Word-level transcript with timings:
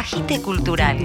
Agite 0.00 0.40
Cultural. 0.40 0.96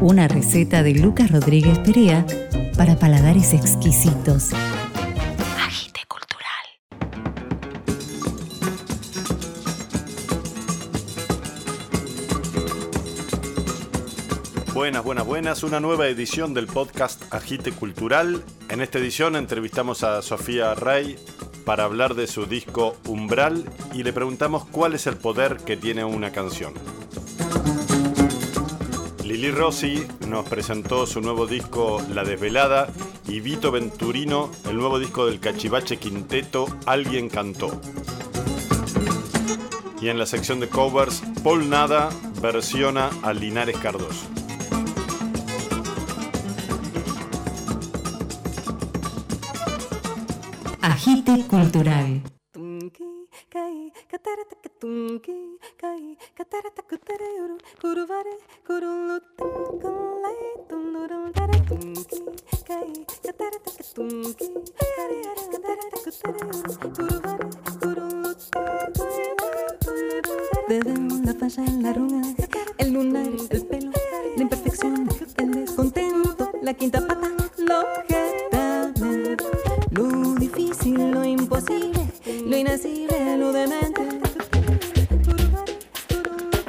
Una 0.00 0.26
receta 0.26 0.82
de 0.82 0.94
Lucas 0.94 1.30
Rodríguez 1.30 1.78
Perea 1.78 2.26
para 2.76 2.98
paladares 2.98 3.54
exquisitos. 3.54 4.50
Agite 5.64 6.00
Cultural. 6.08 6.66
Buenas, 14.74 15.04
buenas, 15.04 15.24
buenas. 15.24 15.62
Una 15.62 15.78
nueva 15.78 16.08
edición 16.08 16.52
del 16.52 16.66
podcast 16.66 17.32
Agite 17.32 17.70
Cultural. 17.70 18.42
En 18.68 18.80
esta 18.80 18.98
edición 18.98 19.36
entrevistamos 19.36 20.02
a 20.02 20.20
Sofía 20.20 20.74
Rey 20.74 21.14
para 21.64 21.84
hablar 21.84 22.16
de 22.16 22.26
su 22.26 22.46
disco 22.46 22.96
Umbral 23.06 23.64
y 23.94 24.02
le 24.02 24.12
preguntamos 24.12 24.64
cuál 24.64 24.94
es 24.94 25.06
el 25.06 25.16
poder 25.16 25.58
que 25.58 25.76
tiene 25.76 26.04
una 26.04 26.32
canción. 26.32 26.74
Lili 29.32 29.50
Rossi 29.50 30.06
nos 30.28 30.46
presentó 30.46 31.06
su 31.06 31.22
nuevo 31.22 31.46
disco 31.46 32.02
La 32.12 32.22
Desvelada 32.22 32.88
y 33.26 33.40
Vito 33.40 33.72
Venturino 33.72 34.50
el 34.68 34.76
nuevo 34.76 34.98
disco 34.98 35.24
del 35.24 35.40
Cachivache 35.40 35.96
Quinteto 35.96 36.66
Alguien 36.84 37.30
Cantó. 37.30 37.80
Y 40.02 40.10
en 40.10 40.18
la 40.18 40.26
sección 40.26 40.60
de 40.60 40.68
covers, 40.68 41.22
Paul 41.42 41.70
Nada 41.70 42.10
versiona 42.42 43.08
a 43.22 43.32
Linares 43.32 43.78
Cardoso. 43.78 44.26
Agite 50.82 51.46
Cultural. 51.46 52.20
Desde 70.68 70.94
la 71.24 71.34
falla 71.34 71.64
en 71.64 71.82
la 71.82 71.90
arruga, 71.90 72.22
el 72.78 72.92
lunar, 72.92 73.26
el 73.50 73.66
pelo, 73.66 73.92
la 74.36 74.42
imperfección, 74.42 75.08
el 75.36 75.50
descontento, 75.52 76.50
la 76.62 76.74
quinta 76.74 77.06
demente, 82.64 84.02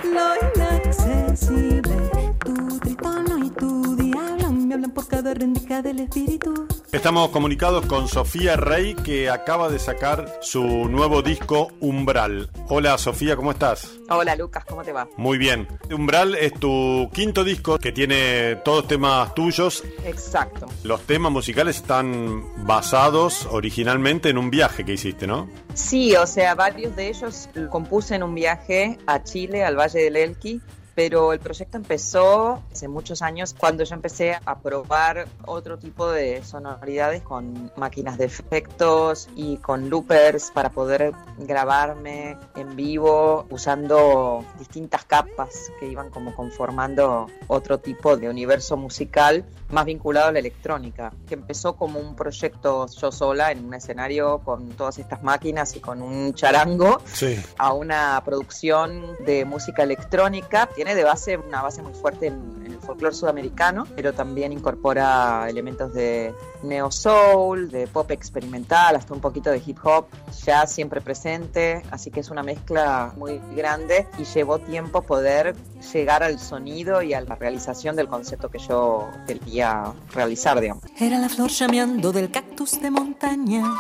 lo 0.04 0.34
inaccesible, 0.56 2.34
tu 2.44 2.80
tritono 2.80 3.46
y 3.46 3.50
tu 3.52 3.96
diablo 3.96 4.52
me 4.52 4.74
hablan 4.74 4.92
por 4.92 5.08
cada 5.08 5.36
rendija 5.36 5.84
del 5.84 6.00
espíritu. 6.00 6.68
Estamos 6.94 7.32
comunicados 7.32 7.88
con 7.88 8.08
Sofía 8.08 8.56
Rey 8.56 8.94
que 8.94 9.28
acaba 9.28 9.68
de 9.68 9.80
sacar 9.80 10.32
su 10.42 10.64
nuevo 10.64 11.24
disco 11.24 11.72
Umbral. 11.80 12.52
Hola 12.70 13.00
Sofía, 13.00 13.36
¿cómo 13.36 13.50
estás? 13.50 13.98
Hola 14.10 14.36
Lucas, 14.36 14.64
¿cómo 14.64 14.84
te 14.84 14.94
va? 14.94 15.10
Muy 15.18 15.40
bien. 15.40 15.68
Umbral 15.92 16.36
es 16.36 16.54
tu 16.54 17.10
quinto 17.12 17.44
disco 17.44 17.80
que 17.80 17.92
tiene 17.92 18.58
todos 18.58 18.88
temas 18.88 19.34
tuyos. 19.34 19.84
Exacto. 20.06 20.68
Los 20.84 21.02
temas 21.02 21.32
musicales 21.32 21.78
están 21.78 22.44
basados 22.64 23.48
originalmente 23.50 24.30
en 24.30 24.38
un 24.38 24.52
viaje 24.52 24.86
que 24.86 24.94
hiciste, 24.94 25.26
¿no? 25.26 25.50
Sí, 25.74 26.16
o 26.16 26.28
sea, 26.28 26.54
varios 26.54 26.96
de 26.96 27.10
ellos 27.10 27.50
compuse 27.72 28.14
en 28.14 28.22
un 28.22 28.36
viaje 28.36 29.00
a 29.08 29.24
Chile, 29.24 29.64
al 29.64 29.76
Valle 29.76 30.00
del 30.00 30.16
Elqui, 30.16 30.62
pero 30.96 31.34
el 31.34 31.40
proyecto 31.40 31.78
empezó 31.78 32.62
hace 32.72 32.88
muchos 32.88 33.22
años 33.22 33.56
cuando 33.58 33.84
yo 33.84 33.96
empecé 33.96 34.38
a 34.46 34.60
probar 34.60 35.28
otro 35.46 35.78
tipo 35.80 36.10
de 36.10 36.44
sonoridades 36.44 37.22
con 37.24 37.72
máquinas 37.78 38.18
de 38.18 38.26
efectos 38.26 39.30
y 39.36 39.58
con 39.58 39.90
loopers 39.90 40.52
para 40.52 40.70
poder 40.70 41.14
grabarme 41.40 42.38
en 42.56 42.76
vivo 42.76 43.46
usando 43.50 44.46
distintas 44.60 45.06
capas 45.06 45.72
que 45.80 45.88
iban 45.88 46.10
como 46.10 46.36
conformando 46.36 47.28
otro 47.48 47.80
tipo 47.80 48.18
de 48.18 48.30
universo 48.30 48.78
musical 48.78 49.46
más 49.70 49.86
vinculado 49.86 50.28
a 50.28 50.32
la 50.32 50.40
electrónica, 50.40 51.12
que 51.28 51.34
empezó 51.34 51.76
como 51.76 52.00
un 52.00 52.16
proyecto 52.16 52.86
yo 52.88 53.12
sola 53.12 53.52
en 53.52 53.66
un 53.66 53.74
escenario 53.74 54.40
con 54.40 54.70
todas 54.70 55.00
estas 55.00 55.24
máquinas 55.24 55.76
y 55.76 55.80
con 55.80 56.02
un 56.02 56.34
charango 56.36 57.02
Sí. 57.12 57.42
a 57.58 57.74
una 57.74 58.22
producción 58.24 59.16
de 59.26 59.46
música 59.46 59.82
electrónica. 59.84 60.70
Tiene 60.84 60.96
de 60.98 61.06
base 61.06 61.38
una 61.38 61.62
base 61.62 61.82
muy 61.82 61.94
fuerte 61.94 62.28
en, 62.28 62.34
en 62.66 62.74
el 62.74 62.80
folclore 62.80 63.16
sudamericano, 63.16 63.88
pero 63.96 64.12
también 64.12 64.52
incorpora 64.52 65.48
elementos 65.50 65.94
de 65.94 66.34
neo 66.62 66.92
soul, 66.92 67.72
de 67.72 67.88
pop 67.88 68.12
experimental, 68.12 68.98
hasta 68.98 69.14
un 69.14 69.22
poquito 69.22 69.50
de 69.50 69.62
hip 69.66 69.78
hop, 69.82 70.08
ya 70.44 70.68
siempre 70.68 71.00
presente, 71.00 71.84
así 71.90 72.12
que 72.12 72.20
es 72.20 72.30
una 72.30 72.44
mezcla 72.44 73.14
muy 73.16 73.40
grande 73.56 74.08
y 74.18 74.26
llevó 74.26 74.60
tiempo 74.60 75.04
poder 75.04 75.56
llegar 75.94 76.22
al 76.22 76.38
sonido 76.38 77.02
y 77.02 77.14
a 77.14 77.22
la 77.22 77.36
realización 77.36 77.96
del 77.96 78.10
concepto 78.10 78.50
que 78.50 78.60
yo 78.60 79.10
quería 79.26 79.94
realizar, 80.14 80.60
digamos. 80.60 80.84
Era 81.00 81.18
la 81.18 81.30
flor 81.30 81.50
llameando 81.50 82.12
del 82.12 82.30
cactus 82.30 82.82
de 82.82 82.92
montaña. 82.92 83.74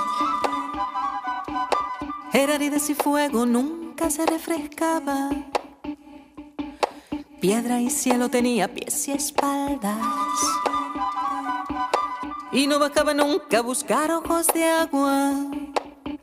Era 2.31 2.55
aridez 2.55 2.89
y 2.89 2.93
fuego, 2.93 3.45
nunca 3.45 4.09
se 4.09 4.25
refrescaba. 4.25 5.29
Piedra 7.43 7.81
y 7.81 7.89
cielo 7.89 8.29
tenía 8.29 8.69
pies 8.69 9.09
y 9.09 9.11
espaldas. 9.11 9.97
Y 12.53 12.67
no 12.67 12.79
bajaba 12.79 13.13
nunca 13.13 13.57
a 13.57 13.61
buscar 13.61 14.09
ojos 14.11 14.47
de 14.53 14.63
agua. 14.63 15.33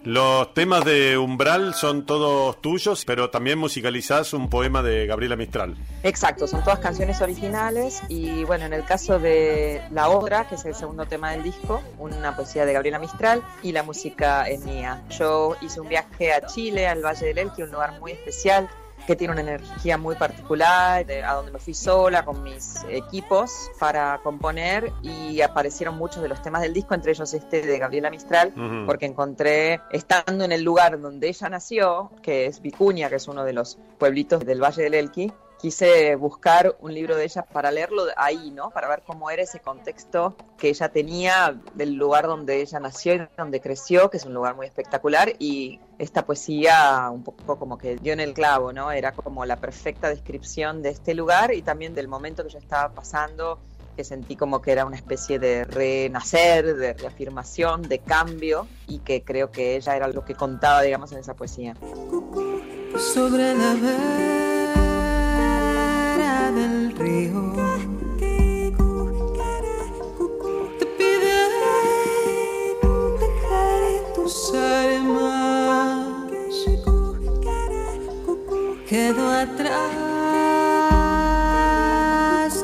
Los 0.03 0.55
temas 0.55 0.83
de 0.87 1.19
Umbral 1.19 1.75
son 1.75 2.07
todos 2.07 2.59
tuyos, 2.63 3.05
pero 3.05 3.29
también 3.29 3.59
musicalizás 3.59 4.33
un 4.33 4.49
poema 4.49 4.83
de 4.83 5.05
Gabriela 5.05 5.37
Mistral. 5.37 5.77
Exacto, 6.05 6.47
son 6.47 6.65
todas 6.65 6.79
canciones 6.79 7.21
originales 7.21 8.01
y 8.09 8.45
bueno, 8.45 8.65
en 8.65 8.73
el 8.73 8.87
caso 8.87 9.19
de 9.19 9.83
La 9.91 10.09
Obra, 10.09 10.49
que 10.49 10.55
es 10.55 10.65
el 10.65 10.75
segundo 10.75 11.05
tema 11.05 11.33
del 11.33 11.43
disco, 11.43 11.83
una 11.99 12.35
poesía 12.35 12.65
de 12.65 12.73
Gabriela 12.73 12.99
Mistral 12.99 13.43
y 13.63 13.73
la 13.73 13.83
música 13.83 14.49
es 14.49 14.65
mía. 14.65 15.03
Yo 15.11 15.55
hice 15.61 15.83
un 15.83 15.89
viaje 15.89 16.33
a 16.33 16.47
Chile, 16.47 16.89
al 16.89 17.05
Valle 17.05 17.27
del 17.27 17.37
Elqui, 17.37 17.61
un 17.61 17.73
lugar 17.73 18.01
muy 18.01 18.13
especial 18.13 18.71
que 19.11 19.17
tiene 19.17 19.33
una 19.33 19.41
energía 19.41 19.99
muy 19.99 20.15
particular, 20.15 21.05
de- 21.05 21.25
a 21.25 21.35
donde 21.35 21.51
me 21.51 21.59
fui 21.59 21.75
sola 21.75 22.25
con 22.25 22.45
mis 22.45 22.85
equipos 22.89 23.69
para 23.81 24.21
componer 24.23 24.93
y 25.03 25.41
aparecieron 25.41 25.99
muchos 25.99 26.23
de 26.23 26.29
los 26.29 26.41
temas 26.43 26.63
del 26.63 26.73
disco, 26.73 26.95
entre 26.95 27.11
ellos 27.11 27.35
este 27.35 27.61
de 27.63 27.77
Gabriela 27.81 28.09
Mistral, 28.09 28.53
Ujú. 28.57 28.87
porque 28.87 29.07
encontré, 29.07 29.81
estando 29.91 30.45
en 30.45 30.53
el 30.53 30.63
lugar 30.63 31.01
donde 31.01 31.27
ella 31.29 31.49
nació, 31.49 32.13
que 32.23 32.47
es 32.47 32.63
Vicuña, 32.63 33.09
que 33.09 33.17
es 33.17 33.27
uno 33.27 33.43
de 33.43 33.53
los 33.53 33.79
pueblitos 33.99 34.47
del 34.47 34.63
Valle 34.63 34.85
del 34.85 34.95
Elqui, 34.95 35.33
quise 35.61 36.15
buscar 36.17 36.77
un 36.81 36.95
libro 36.95 37.17
de 37.17 37.25
ella 37.25 37.43
para 37.43 37.71
leerlo 37.71 38.05
ahí, 38.17 38.51
¿no? 38.51 38.71
Para 38.71 38.89
ver 38.89 39.03
cómo 39.07 39.31
era 39.31 39.43
ese 39.43 39.61
contexto 39.61 40.37
que 40.59 40.71
ella 40.71 40.89
tenía 40.89 41.61
del 41.75 41.95
lugar 41.95 42.27
donde 42.27 42.61
ella 42.61 42.81
nació 42.81 43.15
y 43.15 43.29
donde 43.37 43.61
creció, 43.61 44.11
que 44.11 44.17
es 44.17 44.25
un 44.25 44.35
lugar 44.35 44.57
muy 44.57 44.67
espectacular 44.67 45.35
y 45.39 45.81
esta 45.99 46.25
poesía 46.25 47.09
un 47.11 47.23
poco 47.23 47.59
como 47.59 47.77
que 47.77 47.97
dio 47.97 48.13
en 48.13 48.21
el 48.21 48.33
clavo, 48.33 48.73
¿no? 48.73 48.91
Era 48.91 49.13
como 49.13 49.45
la 49.45 49.57
perfecta 49.57 50.09
descripción 50.09 50.83
de 50.83 50.91
este 50.91 51.15
lugar 51.15 51.53
y 51.53 51.63
también 51.63 51.95
del 51.95 52.09
momento 52.09 52.43
que 52.43 52.51
yo 52.51 52.59
estaba 52.59 52.93
pasando 52.95 53.59
que 53.97 54.05
sentí 54.05 54.37
como 54.37 54.63
que 54.63 54.73
era 54.73 54.87
una 54.87 54.97
especie 54.97 55.39
de 55.39 55.65
renacer, 55.65 56.77
de 56.77 56.95
reafirmación, 56.95 57.83
de 57.83 57.99
cambio 57.99 58.67
y 58.87 59.01
que 59.01 59.23
creo 59.23 59.51
que 59.51 59.77
ella 59.77 59.97
era 59.97 60.09
lo 60.09 60.25
que 60.25 60.35
contaba, 60.35 60.81
digamos, 60.81 61.13
en 61.13 61.19
esa 61.19 61.35
poesía. 61.35 61.75
sobre 62.97 63.55
la 63.55 63.75
río. 67.01 67.53
Te 70.79 70.87
pide 70.87 71.35
dejar 73.19 73.81
tus 74.15 74.55
armas. 74.55 76.07
Quedó 78.89 79.31
atrás 79.31 79.71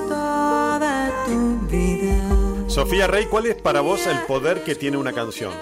toda 0.09 1.11
tu 1.25 1.39
vida. 1.69 2.19
Sofía 2.67 3.07
Rey, 3.07 3.27
¿cuál 3.27 3.47
es 3.47 3.55
para 3.55 3.81
vos 3.81 4.07
el 4.07 4.19
poder 4.23 4.65
que 4.65 4.75
tiene 4.75 4.97
una 4.97 5.13
canción? 5.13 5.53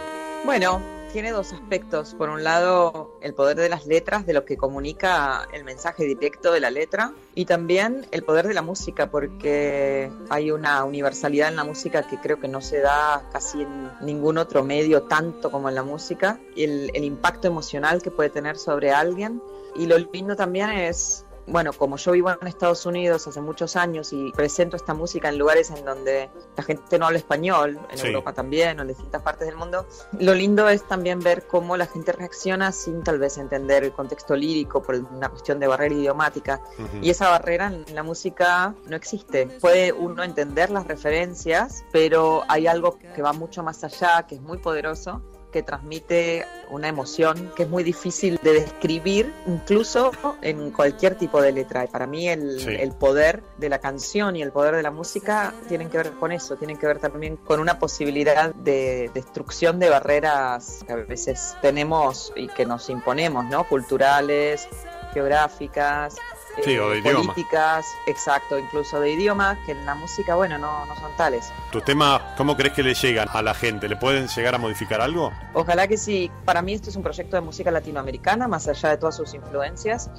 Bueno, 0.44 0.80
tiene 1.14 1.31
dos 1.31 1.52
aspectos. 1.52 2.12
Por 2.12 2.28
un 2.28 2.43
lado, 2.43 3.16
el 3.20 3.34
poder 3.34 3.56
de 3.56 3.69
las 3.69 3.87
letras, 3.87 4.26
de 4.26 4.32
lo 4.32 4.44
que 4.44 4.56
comunica 4.56 5.46
el 5.52 5.62
mensaje 5.62 6.05
directo 6.05 6.50
de 6.50 6.58
la 6.58 6.72
letra, 6.72 7.12
y 7.37 7.44
también 7.44 8.05
el 8.11 8.25
poder 8.25 8.49
de 8.49 8.55
la 8.55 8.62
música, 8.62 9.12
porque 9.12 10.11
hay 10.28 10.50
una 10.50 10.82
universalidad 10.82 11.50
en 11.50 11.56
la 11.56 11.62
música 11.62 12.02
que 12.08 12.19
creo 12.19 12.40
que 12.40 12.49
no 12.49 12.61
se 12.61 12.81
da 12.81 13.28
casi 13.32 13.62
en 13.62 13.93
ningún 14.00 14.38
otro 14.38 14.64
medio 14.64 15.05
tanto 15.05 15.52
como 15.52 15.69
en 15.69 15.76
la 15.76 15.84
música, 15.84 16.40
y 16.56 16.64
el, 16.64 16.90
el 16.94 17.05
impacto 17.05 17.46
emocional 17.46 18.02
que 18.02 18.10
puede 18.10 18.31
tener 18.31 18.58
sobre 18.58 18.90
alguien. 18.90 19.40
Y 19.76 19.87
lo 19.87 19.96
lindo 19.99 20.34
también 20.34 20.70
es 20.70 21.25
bueno, 21.46 21.73
como 21.73 21.96
yo 21.96 22.12
vivo 22.12 22.31
en 22.31 22.46
Estados 22.49 22.87
Unidos 22.87 23.26
hace 23.26 23.41
muchos 23.41 23.76
años 23.76 24.12
y 24.12 24.32
presento 24.32 24.76
esta 24.76 24.94
música 24.94 25.29
en 25.29 25.38
lugares 25.38 25.70
en 25.70 25.85
donde 25.85 26.31
la 26.56 26.62
gente 26.62 26.99
no 26.99 27.06
habla 27.06 27.19
español, 27.19 27.79
en 27.91 27.99
Sí. 27.99 28.06
Europa 28.06 28.32
también, 28.32 28.79
o 28.79 28.82
en 28.82 28.88
distintas 28.88 29.23
partes 29.23 29.46
del 29.46 29.56
mundo, 29.56 29.87
lo 30.19 30.35
lindo 30.35 30.69
es 30.69 30.87
también 30.88 31.20
ver 31.20 31.46
cómo 31.46 31.76
la 31.76 31.87
gente 31.87 32.12
reacciona 32.12 32.73
sin 32.73 33.02
tal 33.02 33.19
vez 33.19 33.38
entender 33.38 33.85
el 33.85 33.93
contexto 33.93 34.35
lírico 34.37 34.82
por 34.82 34.94
una 34.94 35.29
cuestión 35.29 35.61
de 35.61 35.67
barrera 35.67 35.94
idiomática. 35.94 36.61
Y 37.02 37.11
esa 37.11 37.29
barrera 37.29 37.67
en 37.67 37.94
la 37.94 38.02
música 38.02 38.75
no 38.87 38.96
existe. 38.96 39.46
Puede 39.61 39.93
uno 39.93 40.23
entender 40.23 40.70
las 40.70 40.87
referencias, 40.87 41.85
pero 41.93 42.43
hay 42.49 42.67
algo 42.67 42.99
que 42.99 43.23
va 43.23 43.32
mucho 43.32 43.62
más 43.62 43.85
allá, 43.85 44.26
que 44.26 44.37
es 44.37 44.41
muy 44.41 44.58
poderoso, 44.58 45.23
que 45.54 45.62
transmite 45.62 46.44
una 46.68 46.88
emoción 46.88 47.52
que 47.54 47.62
es 47.62 47.68
muy 47.68 47.84
difícil 47.84 48.40
de 48.42 48.54
describir, 48.54 49.32
incluso 49.46 50.10
en 50.42 50.72
cualquier 50.72 51.14
tipo 51.14 51.40
de 51.40 51.52
letra. 51.52 51.84
Y 51.84 51.86
para 51.86 52.08
mí 52.08 52.28
el, 52.28 52.58
Sí. 52.58 52.70
el 52.70 52.90
poder 52.90 53.44
de 53.58 53.68
la 53.68 53.78
canción 53.78 54.34
y 54.34 54.42
el 54.42 54.50
poder 54.50 54.74
de 54.74 54.82
la 54.82 54.90
música 54.90 55.54
tienen 55.68 55.90
que 55.90 55.98
ver 55.98 56.10
con 56.14 56.32
eso, 56.32 56.56
tienen 56.56 56.76
que 56.76 56.88
ver 56.88 56.98
también 56.98 57.36
con 57.36 57.60
una 57.60 57.78
posibilidad 57.78 58.52
de 58.52 59.12
destrucción 59.14 59.78
de 59.78 59.90
barreras 59.90 60.82
que 60.84 60.92
a 60.92 60.96
veces 60.96 61.54
tenemos 61.62 62.32
y 62.34 62.48
que 62.48 62.66
nos 62.66 62.90
imponemos, 62.90 63.44
¿no? 63.44 63.62
Culturales, 63.68 64.66
geográficas, 65.12 66.16
Sí, 66.62 66.78
o 66.78 66.90
de 66.90 66.98
idioma. 66.98 67.32
políticas, 67.32 67.86
exacto, 68.06 68.58
incluso 68.58 69.00
de 69.00 69.12
idioma, 69.12 69.58
que 69.66 69.72
en 69.72 69.84
la 69.84 69.94
música, 69.94 70.34
bueno, 70.34 70.58
no, 70.58 70.86
no 70.86 70.96
son 70.96 71.10
tales. 71.16 71.52
¿Tu 71.72 71.80
tema, 71.80 72.34
cómo 72.36 72.56
crees 72.56 72.74
que 72.74 72.82
le 72.82 72.94
llegan 72.94 73.28
a 73.32 73.42
la 73.42 73.54
gente? 73.54 73.88
¿Le 73.88 73.96
pueden 73.96 74.28
llegar 74.28 74.54
a 74.54 74.58
modificar 74.58 75.00
algo? 75.00 75.32
Ojalá 75.52 75.88
que 75.88 75.96
sí. 75.96 76.30
Para 76.44 76.62
mí 76.62 76.74
esto 76.74 76.90
es 76.90 76.96
un 76.96 77.02
proyecto 77.02 77.36
de 77.36 77.42
música 77.42 77.70
latinoamericana, 77.70 78.48
más 78.48 78.68
allá 78.68 78.90
de 78.90 78.96
todas 78.98 79.16
sus 79.16 79.34
influencias. 79.34 80.10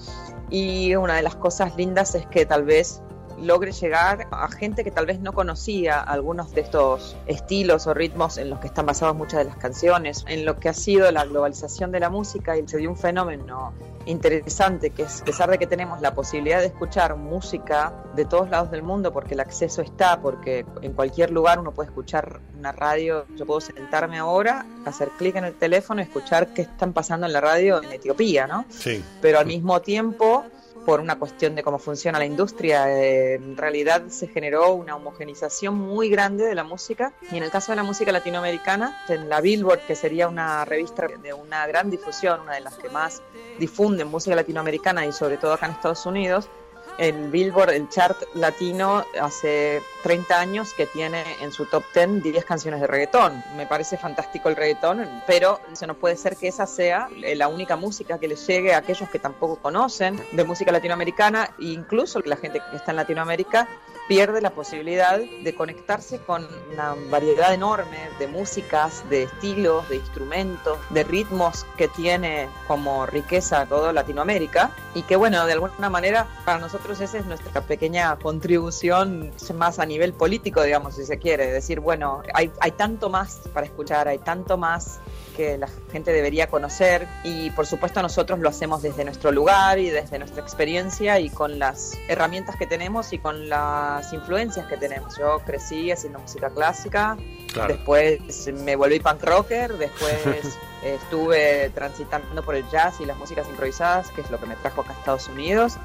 Y 0.49 0.95
una 0.95 1.15
de 1.15 1.23
las 1.23 1.35
cosas 1.35 1.75
lindas 1.75 2.15
es 2.15 2.25
que 2.27 2.45
tal 2.45 2.63
vez 2.63 3.01
logre 3.39 3.71
llegar 3.71 4.27
a 4.31 4.49
gente 4.49 4.83
que 4.83 4.91
tal 4.91 5.05
vez 5.05 5.19
no 5.19 5.33
conocía 5.33 5.99
algunos 5.99 6.53
de 6.53 6.61
estos 6.61 7.15
estilos 7.27 7.88
o 7.88 7.93
ritmos 7.93 8.38
en 8.38 8.49
los 8.49 8.59
que 8.59 8.67
están 8.67 8.85
basadas 8.85 9.15
muchas 9.15 9.39
de 9.39 9.45
las 9.45 9.57
canciones, 9.57 10.23
en 10.27 10.45
lo 10.45 10.59
que 10.59 10.69
ha 10.69 10.73
sido 10.73 11.11
la 11.11 11.25
globalización 11.25 11.91
de 11.91 11.99
la 11.99 12.09
música 12.09 12.57
y 12.57 12.67
se 12.67 12.77
dio 12.77 12.89
un 12.89 12.97
fenómeno 12.97 13.73
interesante 14.05 14.89
que 14.89 15.03
es, 15.03 15.21
a 15.21 15.25
pesar 15.25 15.49
de 15.49 15.57
que 15.57 15.67
tenemos 15.67 16.01
la 16.01 16.13
posibilidad 16.13 16.59
de 16.59 16.67
escuchar 16.67 17.15
música 17.15 17.93
de 18.15 18.25
todos 18.25 18.49
lados 18.49 18.71
del 18.71 18.83
mundo, 18.83 19.11
porque 19.11 19.33
el 19.33 19.39
acceso 19.39 19.81
está, 19.81 20.21
porque 20.21 20.65
en 20.81 20.93
cualquier 20.93 21.31
lugar 21.31 21.59
uno 21.59 21.71
puede 21.71 21.89
escuchar 21.89 22.39
una 22.57 22.71
radio, 22.71 23.25
yo 23.35 23.45
puedo 23.45 23.61
sentarme 23.61 24.17
ahora, 24.17 24.65
hacer 24.85 25.09
clic 25.17 25.35
en 25.35 25.45
el 25.45 25.55
teléfono 25.55 26.01
y 26.01 26.03
escuchar 26.03 26.53
qué 26.53 26.63
están 26.63 26.93
pasando 26.93 27.25
en 27.25 27.33
la 27.33 27.41
radio 27.41 27.81
en 27.81 27.91
Etiopía, 27.91 28.47
¿no? 28.47 28.65
Sí. 28.69 29.03
pero 29.21 29.39
al 29.39 29.45
mismo 29.45 29.81
tiempo, 29.81 30.45
por 30.85 30.99
una 30.99 31.17
cuestión 31.17 31.55
de 31.55 31.63
cómo 31.63 31.79
funciona 31.79 32.19
la 32.19 32.25
industria, 32.25 32.89
eh, 32.89 33.35
en 33.35 33.57
realidad 33.57 34.03
se 34.07 34.27
generó 34.27 34.73
una 34.73 34.95
homogenización 34.95 35.75
muy 35.75 36.09
grande 36.09 36.45
de 36.45 36.55
la 36.55 36.63
música. 36.63 37.13
Y 37.31 37.37
en 37.37 37.43
el 37.43 37.49
caso 37.49 37.71
de 37.71 37.77
la 37.77 37.83
música 37.83 38.11
latinoamericana, 38.11 39.03
en 39.09 39.27
la 39.27 39.41
Billboard, 39.41 39.79
que 39.87 39.95
sería 39.95 40.27
una 40.27 40.63
revista 40.63 41.07
de 41.07 41.33
una 41.33 41.65
gran 41.67 41.89
difusión, 41.89 42.41
una 42.41 42.53
de 42.53 42.61
las 42.61 42.75
que 42.77 42.89
más 42.89 43.21
difunden 43.59 44.07
música 44.07 44.35
latinoamericana 44.35 45.05
y 45.05 45.11
sobre 45.11 45.37
todo 45.37 45.53
acá 45.53 45.65
en 45.65 45.71
Estados 45.73 46.05
Unidos, 46.05 46.49
el 46.97 47.30
Billboard, 47.30 47.71
el 47.71 47.89
chart 47.89 48.18
latino, 48.33 49.06
hace 49.21 49.81
30 50.03 50.39
años 50.39 50.74
que 50.74 50.86
tiene 50.86 51.24
en 51.42 51.51
su 51.51 51.65
top 51.65 51.83
10 51.94 52.24
10 52.24 52.45
canciones 52.45 52.81
de 52.81 52.88
reggaetón. 52.88 53.44
Me 53.56 53.65
parece 53.65 53.97
fantástico 53.97 54.50
el 54.50 54.56
reggaetón, 54.56 55.07
pero 55.27 55.59
eso 55.71 55.88
no 55.88 55.95
puede 55.95 56.15
ser 56.15 56.36
que 56.38 56.47
esa 56.47 56.65
sea 56.65 57.09
la 57.36 57.47
única 57.47 57.75
música 57.75 58.19
que 58.19 58.27
les 58.27 58.45
llegue 58.47 58.74
a 58.74 58.77
aquellos 58.77 59.09
que 59.09 59.19
tampoco 59.19 59.57
conocen 59.57 60.21
de 60.31 60.44
música 60.44 60.71
latinoamericana 60.71 61.50
e 61.59 61.65
incluso 61.65 62.19
la 62.25 62.38
gente 62.38 62.62
que 62.71 62.77
está 62.77 62.92
en 62.92 62.98
Latinoamérica 62.98 63.68
pierde 64.07 64.41
la 64.41 64.51
posibilidad 64.51 65.19
de 65.19 65.55
conectarse 65.55 66.19
con 66.19 66.47
una 66.71 66.95
variedad 67.09 67.53
enorme 67.53 68.09
de 68.19 68.27
músicas, 68.27 69.07
de 69.09 69.23
estilos, 69.23 69.87
de 69.89 69.97
instrumentos, 69.97 70.77
de 70.91 71.03
ritmos 71.03 71.65
que 71.77 71.87
tiene 71.87 72.47
como 72.67 73.05
riqueza 73.05 73.65
toda 73.65 73.93
Latinoamérica 73.93 74.71
y 74.93 75.01
que 75.03 75.15
bueno, 75.15 75.45
de 75.45 75.53
alguna 75.53 75.89
manera 75.89 76.27
para 76.45 76.59
nosotros 76.59 77.01
esa 77.01 77.17
es 77.17 77.25
nuestra 77.25 77.61
pequeña 77.61 78.15
contribución 78.17 79.31
más 79.55 79.79
a 79.79 79.85
nivel 79.85 80.13
político, 80.13 80.61
digamos, 80.61 80.95
si 80.95 81.05
se 81.05 81.17
quiere, 81.17 81.51
decir, 81.51 81.79
bueno, 81.79 82.21
hay, 82.33 82.51
hay 82.59 82.71
tanto 82.71 83.09
más 83.09 83.41
para 83.53 83.65
escuchar, 83.65 84.07
hay 84.07 84.19
tanto 84.19 84.57
más 84.57 84.99
que 85.35 85.57
la 85.57 85.67
gente 85.91 86.11
debería 86.11 86.47
conocer 86.47 87.07
y 87.23 87.49
por 87.51 87.65
supuesto 87.65 88.01
nosotros 88.01 88.39
lo 88.39 88.49
hacemos 88.49 88.81
desde 88.81 89.03
nuestro 89.03 89.31
lugar 89.31 89.79
y 89.79 89.89
desde 89.89 90.17
nuestra 90.19 90.41
experiencia 90.41 91.19
y 91.19 91.29
con 91.29 91.59
las 91.59 91.93
herramientas 92.07 92.55
que 92.55 92.65
tenemos 92.67 93.11
y 93.13 93.19
con 93.19 93.49
las 93.49 94.11
influencias 94.13 94.67
que 94.67 94.77
tenemos. 94.77 95.17
Yo 95.17 95.39
crecí 95.45 95.91
haciendo 95.91 96.19
música 96.19 96.49
clásica, 96.49 97.17
Claro. 97.53 97.73
después 97.75 98.19
me 98.53 98.75
volví 98.75 98.99
punk 98.99 99.23
rocker, 99.23 99.77
después 99.77 100.13
estuve 100.83 101.69
transitando 101.73 102.43
por 102.43 102.55
el 102.55 102.67
jazz 102.69 102.99
y 102.99 103.05
las 103.05 103.17
músicas 103.17 103.47
improvisadas, 103.47 104.09
que 104.11 104.21
es 104.21 104.29
lo 104.29 104.39
que 104.39 104.45
me 104.45 104.55
trajo 104.55 104.81
acá 104.81 104.93
a 104.93 104.97
Estados 104.97 105.27
Unidos. 105.29 105.77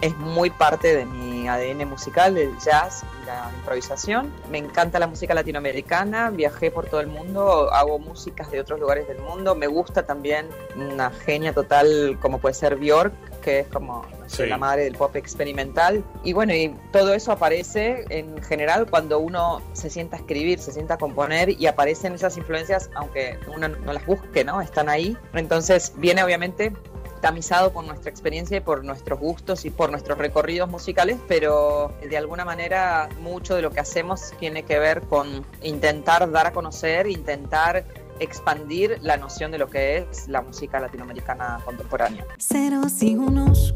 Es 0.00 0.16
muy 0.16 0.50
parte 0.50 0.94
de 0.94 1.04
mi 1.06 1.48
ADN 1.48 1.84
musical, 1.88 2.36
el 2.38 2.56
jazz 2.58 3.02
y 3.22 3.26
la 3.26 3.50
improvisación. 3.58 4.32
Me 4.48 4.58
encanta 4.58 5.00
la 5.00 5.08
música 5.08 5.34
latinoamericana, 5.34 6.30
viajé 6.30 6.70
por 6.70 6.86
todo 6.86 7.00
el 7.00 7.08
mundo, 7.08 7.72
hago 7.72 7.98
músicas 7.98 8.48
de 8.52 8.60
otros 8.60 8.78
lugares 8.78 9.08
del 9.08 9.18
mundo. 9.18 9.56
Me 9.56 9.66
gusta 9.66 10.04
también 10.06 10.46
una 10.76 11.10
genia 11.10 11.52
total 11.52 12.16
como 12.22 12.38
puede 12.38 12.54
ser 12.54 12.76
Björk, 12.76 13.12
que 13.40 13.60
es 13.60 13.66
como 13.68 14.06
no 14.20 14.28
sé, 14.28 14.44
Sí. 14.44 14.48
la 14.48 14.58
madre 14.58 14.84
del 14.84 14.94
pop 14.94 15.16
experimental. 15.16 16.04
Y 16.22 16.32
bueno, 16.32 16.54
y 16.54 16.76
todo 16.92 17.12
eso 17.14 17.32
aparece 17.32 18.04
en 18.10 18.40
general 18.42 18.86
cuando 18.88 19.18
uno 19.18 19.62
se 19.72 19.90
sienta 19.90 20.16
a 20.16 20.20
escribir, 20.20 20.60
se 20.60 20.70
sienta 20.70 20.94
a 20.94 20.98
componer 20.98 21.50
y 21.50 21.66
aparecen 21.66 22.12
esas 22.14 22.36
influencias, 22.36 22.88
aunque 22.94 23.38
uno 23.52 23.66
no 23.68 23.92
las 23.92 24.04
busque, 24.06 24.44
¿no? 24.44 24.60
Están 24.60 24.88
ahí. 24.88 25.16
Entonces 25.32 25.92
viene 25.96 26.22
obviamente 26.22 26.72
tamizado 27.18 27.72
por 27.72 27.84
nuestra 27.84 28.10
experiencia 28.10 28.56
y 28.56 28.60
por 28.60 28.84
nuestros 28.84 29.18
gustos 29.18 29.64
y 29.64 29.70
por 29.70 29.90
nuestros 29.90 30.18
recorridos 30.18 30.68
musicales, 30.68 31.18
pero 31.28 31.92
de 32.08 32.16
alguna 32.16 32.44
manera 32.44 33.08
mucho 33.20 33.54
de 33.54 33.62
lo 33.62 33.70
que 33.70 33.80
hacemos 33.80 34.32
tiene 34.38 34.64
que 34.64 34.78
ver 34.78 35.02
con 35.02 35.44
intentar 35.62 36.30
dar 36.30 36.46
a 36.46 36.52
conocer, 36.52 37.06
intentar 37.06 37.84
expandir 38.20 38.98
la 39.02 39.16
noción 39.16 39.52
de 39.52 39.58
lo 39.58 39.68
que 39.68 39.98
es 39.98 40.28
la 40.28 40.42
música 40.42 40.80
latinoamericana 40.80 41.60
contemporánea. 41.64 42.26
ceros 42.38 43.02
y 43.02 43.14
unos. 43.16 43.74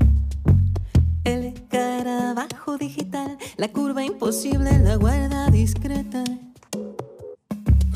El 1.24 1.54
carabajo 1.68 2.76
digital, 2.78 3.38
la 3.56 3.68
curva 3.68 4.02
imposible, 4.04 4.78
la 4.80 4.96
guarda 4.96 5.48
discreta. 5.50 6.24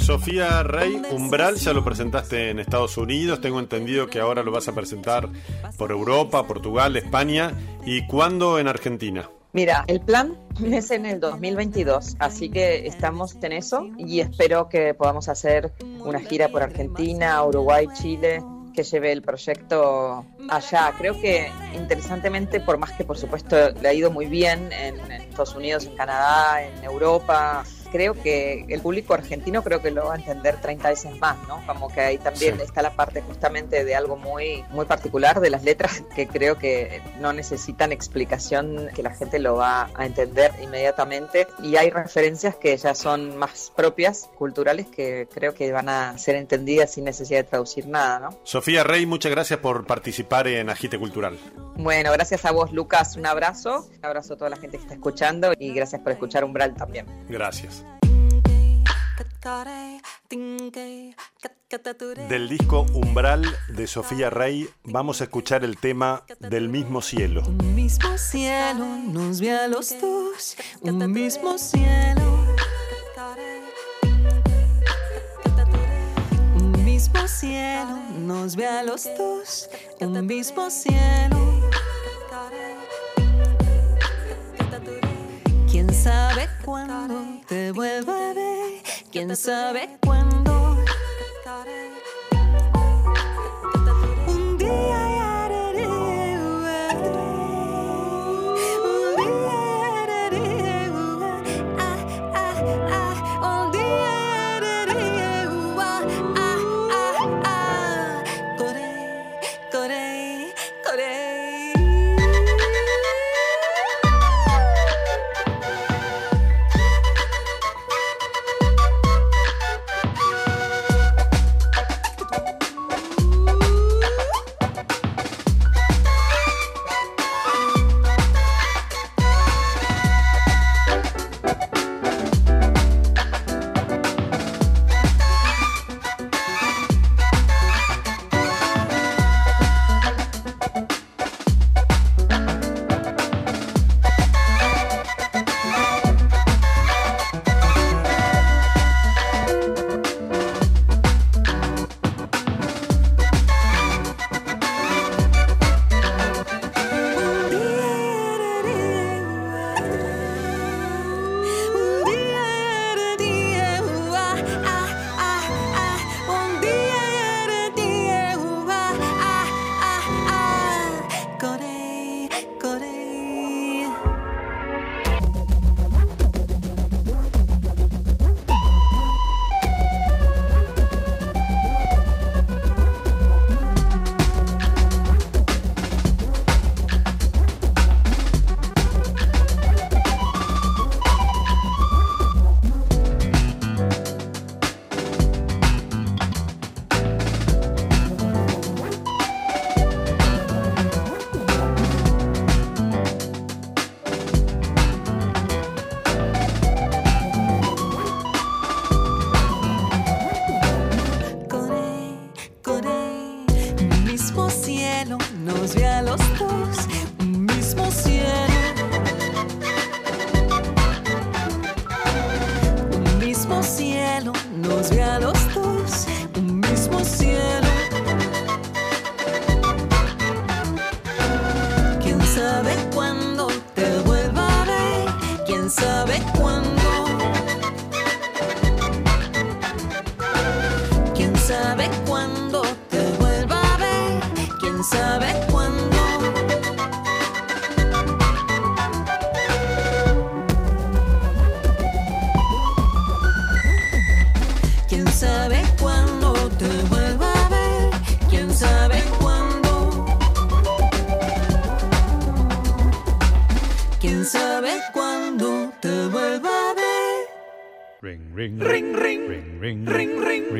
Sofía 0.06 0.62
Rey, 0.62 1.02
Umbral, 1.10 1.56
ya 1.56 1.72
lo 1.72 1.82
presentaste 1.82 2.50
en 2.50 2.60
Estados 2.60 2.96
Unidos, 2.96 3.40
tengo 3.40 3.58
entendido 3.58 4.06
que 4.06 4.20
ahora 4.20 4.44
lo 4.44 4.52
vas 4.52 4.68
a 4.68 4.72
presentar 4.72 5.28
por 5.76 5.90
Europa, 5.90 6.46
Portugal, 6.46 6.94
España, 6.94 7.52
¿y 7.84 8.06
cuándo 8.06 8.60
en 8.60 8.68
Argentina? 8.68 9.28
Mira, 9.52 9.82
el 9.88 10.00
plan 10.00 10.38
es 10.64 10.92
en 10.92 11.06
el 11.06 11.18
2022, 11.18 12.14
así 12.20 12.50
que 12.50 12.86
estamos 12.86 13.36
en 13.42 13.50
eso 13.50 13.88
y 13.98 14.20
espero 14.20 14.68
que 14.68 14.94
podamos 14.94 15.28
hacer 15.28 15.72
una 15.98 16.20
gira 16.20 16.50
por 16.50 16.62
Argentina, 16.62 17.42
Uruguay, 17.42 17.88
Chile, 17.94 18.44
que 18.76 18.84
lleve 18.84 19.10
el 19.10 19.22
proyecto 19.22 20.24
allá. 20.48 20.94
Creo 20.96 21.20
que 21.20 21.50
interesantemente, 21.74 22.60
por 22.60 22.78
más 22.78 22.92
que 22.92 23.02
por 23.02 23.18
supuesto 23.18 23.70
le 23.70 23.88
ha 23.88 23.92
ido 23.92 24.12
muy 24.12 24.26
bien 24.26 24.72
en, 24.72 25.00
en 25.00 25.22
Estados 25.22 25.56
Unidos, 25.56 25.84
en 25.84 25.96
Canadá, 25.96 26.62
en 26.62 26.84
Europa, 26.84 27.64
creo 27.96 28.12
que 28.14 28.66
el 28.68 28.80
público 28.80 29.14
argentino 29.14 29.62
creo 29.62 29.80
que 29.80 29.90
lo 29.90 30.06
va 30.06 30.14
a 30.14 30.16
entender 30.16 30.60
30 30.60 30.88
veces 30.90 31.18
más, 31.18 31.36
¿no? 31.48 31.64
Como 31.66 31.88
que 31.88 32.00
ahí 32.00 32.18
también 32.18 32.56
Sí. 32.56 32.62
está 32.62 32.82
la 32.82 32.90
parte 32.90 33.22
justamente 33.22 33.84
de 33.84 33.94
algo 33.94 34.16
muy, 34.16 34.62
muy 34.70 34.84
particular 34.84 35.40
de 35.40 35.48
las 35.50 35.62
letras 35.64 36.02
que 36.14 36.26
creo 36.26 36.58
que 36.58 37.00
no 37.20 37.32
necesitan 37.32 37.92
explicación, 37.92 38.88
que 38.94 39.02
la 39.02 39.14
gente 39.14 39.38
lo 39.38 39.56
va 39.56 39.88
a 39.94 40.04
entender 40.06 40.52
inmediatamente. 40.62 41.46
Y 41.62 41.76
hay 41.76 41.90
referencias 41.90 42.54
que 42.56 42.76
ya 42.76 42.94
son 42.94 43.36
más 43.38 43.72
propias, 43.74 44.28
culturales, 44.36 44.86
que 44.88 45.26
creo 45.32 45.54
que 45.54 45.72
van 45.72 45.88
a 45.88 46.18
ser 46.18 46.36
entendidas 46.36 46.92
sin 46.92 47.04
necesidad 47.04 47.40
de 47.40 47.44
traducir 47.44 47.86
nada, 47.86 48.18
¿no? 48.18 48.38
Sofía 48.44 48.84
Rey, 48.84 49.06
muchas 49.06 49.32
gracias 49.32 49.58
por 49.60 49.86
participar 49.86 50.48
en 50.48 50.68
Agite 50.68 50.98
Cultural. 50.98 51.38
Bueno, 51.76 52.12
gracias 52.12 52.44
a 52.44 52.52
vos, 52.52 52.72
Lucas. 52.72 53.16
Un 53.16 53.26
abrazo. 53.26 53.88
Un 53.98 54.04
abrazo 54.04 54.34
a 54.34 54.36
toda 54.36 54.50
la 54.50 54.56
gente 54.56 54.76
que 54.76 54.82
está 54.82 54.94
escuchando 54.94 55.52
y 55.58 55.72
gracias 55.72 56.00
por 56.02 56.12
escuchar 56.12 56.44
Umbral 56.44 56.74
también. 56.74 57.06
Gracias. 57.28 57.84
Del 62.28 62.48
disco 62.48 62.86
Umbral 62.92 63.42
de 63.68 63.86
Sofía 63.86 64.28
Rey 64.28 64.68
vamos 64.84 65.20
a 65.20 65.24
escuchar 65.24 65.64
el 65.64 65.78
tema 65.78 66.22
Del 66.38 66.68
mismo 66.68 67.00
cielo. 67.00 67.42
Un 67.46 67.74
mismo 67.74 68.18
cielo 68.18 68.84
nos 68.84 69.40
ve 69.40 69.52
a 69.52 69.68
los 69.68 69.98
dos, 70.00 70.56
un 70.82 71.12
mismo 71.12 71.56
cielo. 71.56 72.44
Un 76.54 76.84
mismo 76.84 77.26
cielo 77.26 77.98
nos 78.18 78.54
ve 78.54 78.66
a 78.66 78.82
los 78.82 79.04
dos, 79.16 79.70
un 80.00 80.26
mismo 80.26 80.68
cielo. 80.70 81.70
¿Quién 85.70 85.92
sabe 85.92 86.48
cuándo 86.64 87.40
te 87.46 87.72
vuelve 87.72 88.35
quién 89.16 89.34
sabe 89.34 89.88
cuándo. 90.02 90.15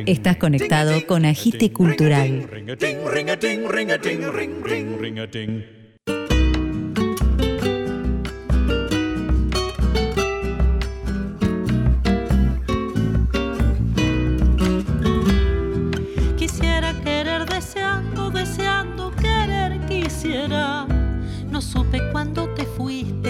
Estás 0.07 0.37
conectado 0.37 1.07
con 1.07 1.25
Agite 1.25 1.73
Cultural. 1.73 2.49
Ring 2.51 2.71
a 2.71 2.77
ting, 2.77 2.97
ring 3.07 3.31
a 3.31 3.39
ting, 3.39 3.69
ring 3.69 3.91
a 3.91 3.99
ting, 3.99 4.21
ring, 4.33 4.65
ring, 4.65 4.99
ring 4.99 5.19
a 5.19 5.31
ting. 5.31 5.65
Quisiera 16.37 16.93
querer 17.03 17.47
deseando, 17.47 18.31
deseando 18.31 19.13
querer 19.17 19.81
quisiera. 19.87 20.87
No 21.51 21.61
supe 21.61 22.01
cuándo 22.13 22.49
te 22.55 22.65
fuiste, 22.65 23.26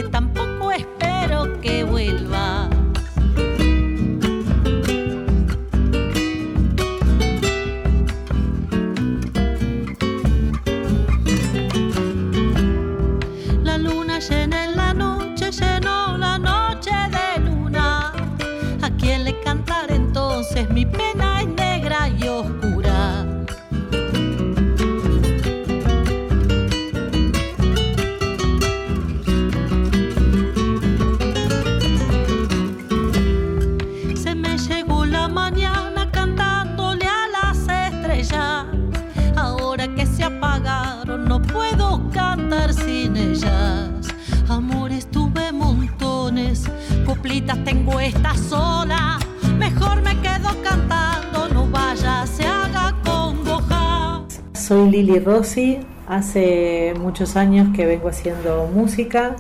Soy 54.67 54.91
Lili 54.91 55.21
Rossi, 55.21 55.79
hace 56.09 56.93
muchos 56.99 57.37
años 57.37 57.69
que 57.73 57.87
vengo 57.87 58.09
haciendo 58.09 58.69
música. 58.75 59.37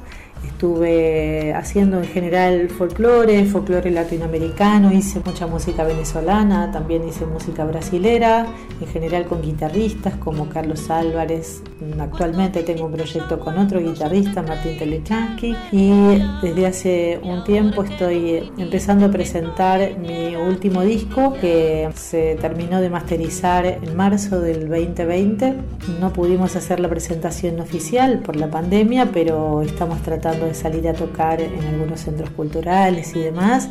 Estuve 0.56 1.52
haciendo 1.52 1.98
en 1.98 2.06
general 2.06 2.70
folclore, 2.70 3.44
folclore 3.44 3.90
latinoamericano, 3.90 4.90
hice 4.90 5.20
mucha 5.22 5.46
música 5.46 5.84
venezolana, 5.84 6.72
también 6.72 7.06
hice 7.06 7.26
música 7.26 7.66
brasilera, 7.66 8.46
en 8.80 8.86
general 8.86 9.26
con 9.26 9.42
guitarristas 9.42 10.14
como 10.16 10.48
Carlos 10.48 10.88
Álvarez. 10.88 11.62
Actualmente 12.00 12.62
tengo 12.62 12.86
un 12.86 12.92
proyecto 12.92 13.38
con 13.38 13.58
otro 13.58 13.80
guitarrista, 13.80 14.40
Martín 14.40 14.78
Telechansky, 14.78 15.54
y 15.72 16.22
desde 16.40 16.66
hace 16.66 17.20
un 17.22 17.44
tiempo 17.44 17.82
estoy 17.82 18.50
empezando 18.56 19.04
a 19.04 19.10
presentar 19.10 19.98
mi 19.98 20.36
último 20.36 20.80
disco 20.80 21.34
que 21.38 21.86
se 21.96 22.36
terminó 22.40 22.80
de 22.80 22.88
masterizar 22.88 23.66
en 23.66 23.94
marzo 23.94 24.40
del 24.40 24.70
2020. 24.70 25.52
No 26.00 26.14
pudimos 26.14 26.56
hacer 26.56 26.80
la 26.80 26.88
presentación 26.88 27.60
oficial 27.60 28.20
por 28.20 28.36
la 28.36 28.50
pandemia, 28.50 29.10
pero 29.12 29.60
estamos 29.60 30.00
tratando 30.00 30.45
de 30.46 30.54
salir 30.54 30.88
a 30.88 30.94
tocar 30.94 31.40
en 31.40 31.62
algunos 31.64 32.00
centros 32.00 32.30
culturales 32.30 33.14
y 33.14 33.20
demás. 33.20 33.68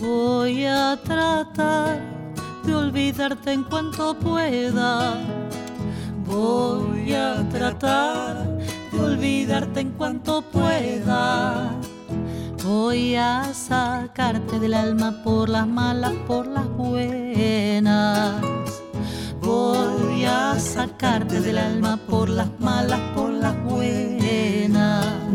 Voy 0.00 0.64
a 0.64 0.98
tratar 1.02 2.00
de 2.64 2.74
olvidarte 2.74 3.52
en 3.52 3.64
cuanto 3.64 4.18
pueda. 4.18 5.18
Voy 6.26 7.12
a 7.12 7.46
tratar 7.50 8.58
de 8.92 9.00
olvidarte 9.00 9.80
en 9.80 9.90
cuanto 9.90 10.42
pueda. 10.42 11.70
Voy 12.64 13.14
a 13.16 13.52
sacarte 13.52 14.58
del 14.58 14.74
alma 14.74 15.22
por 15.22 15.48
las 15.48 15.66
malas, 15.66 16.12
por 16.26 16.46
las 16.46 16.66
buenas. 16.68 18.42
Voy 19.42 20.24
a 20.24 20.58
sacarte 20.58 21.40
del 21.40 21.58
alma 21.58 21.98
por 22.08 22.30
las 22.30 22.48
malas, 22.58 23.00
por 23.14 23.30
las 23.30 23.62
buenas. 23.64 24.23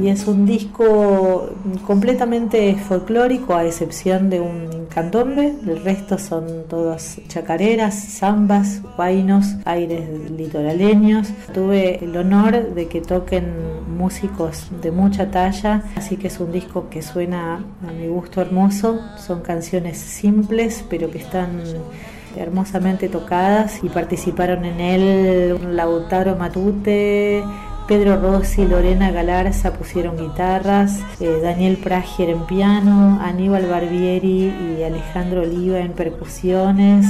Y 0.02 0.08
es 0.08 0.28
un 0.28 0.46
disco 0.46 1.50
completamente 1.86 2.76
folclórico, 2.76 3.56
a 3.56 3.66
excepción 3.66 4.30
de 4.30 4.40
un 4.40 4.88
candombe. 4.94 5.56
El 5.68 5.84
resto 5.84 6.18
son 6.18 6.64
todas 6.70 7.20
chacareras, 7.28 7.96
zambas, 7.96 8.82
guainos, 8.96 9.56
aires 9.66 10.08
litoraleños. 10.32 11.28
Tuve 11.54 12.04
el 12.04 12.16
honor 12.16 12.74
de 12.74 12.88
que 12.88 13.02
toquen 13.02 13.52
músicos 13.98 14.68
de 14.82 14.92
mucha 14.92 15.30
talla, 15.32 15.84
así 15.98 16.16
que 16.16 16.28
es 16.28 16.40
un 16.40 16.54
disco 16.54 16.90
que 16.90 17.02
suena 17.02 17.66
a 17.86 17.92
mi 17.92 18.08
gusto 18.08 18.42
hermoso. 18.42 19.02
Son 19.18 19.42
canciones 19.42 19.98
simples, 19.98 20.86
pero 20.90 21.12
que 21.12 21.18
están 21.18 21.62
hermosamente 22.38 23.10
tocadas 23.10 23.84
y 23.84 23.90
participaron 23.90 24.64
en 24.64 24.80
él 24.80 25.76
Lautaro 25.76 26.36
Matute, 26.36 27.44
Pedro 27.90 28.22
Rossi, 28.22 28.68
Lorena 28.68 29.10
Galarza 29.10 29.74
pusieron 29.74 30.16
guitarras, 30.16 31.00
eh, 31.20 31.40
Daniel 31.42 31.76
Prager 31.78 32.30
en 32.30 32.46
piano, 32.46 33.20
Aníbal 33.20 33.66
Barbieri 33.66 34.54
y 34.78 34.84
Alejandro 34.84 35.42
Oliva 35.42 35.80
en 35.80 35.94
percusiones, 35.94 37.08